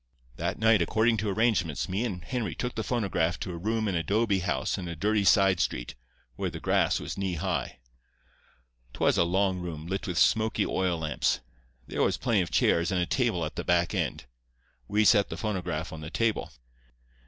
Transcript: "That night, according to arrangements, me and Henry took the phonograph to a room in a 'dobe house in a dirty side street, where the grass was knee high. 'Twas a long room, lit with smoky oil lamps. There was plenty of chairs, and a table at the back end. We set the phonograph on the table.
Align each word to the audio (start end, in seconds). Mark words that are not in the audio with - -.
"That 0.37 0.57
night, 0.57 0.81
according 0.81 1.17
to 1.17 1.29
arrangements, 1.29 1.87
me 1.87 2.03
and 2.05 2.23
Henry 2.23 2.55
took 2.55 2.73
the 2.73 2.81
phonograph 2.83 3.39
to 3.41 3.51
a 3.51 3.57
room 3.57 3.87
in 3.87 3.93
a 3.93 4.01
'dobe 4.01 4.41
house 4.41 4.79
in 4.79 4.87
a 4.87 4.95
dirty 4.95 5.23
side 5.23 5.59
street, 5.59 5.93
where 6.35 6.49
the 6.49 6.59
grass 6.59 6.99
was 6.99 7.19
knee 7.19 7.35
high. 7.35 7.77
'Twas 8.93 9.19
a 9.19 9.23
long 9.23 9.59
room, 9.59 9.85
lit 9.85 10.07
with 10.07 10.17
smoky 10.17 10.65
oil 10.65 10.97
lamps. 10.97 11.41
There 11.85 12.01
was 12.01 12.17
plenty 12.17 12.41
of 12.41 12.49
chairs, 12.49 12.91
and 12.91 12.99
a 12.99 13.05
table 13.05 13.45
at 13.45 13.55
the 13.57 13.63
back 13.63 13.93
end. 13.93 14.25
We 14.87 15.05
set 15.05 15.29
the 15.29 15.37
phonograph 15.37 15.93
on 15.93 16.01
the 16.01 16.09
table. 16.09 16.51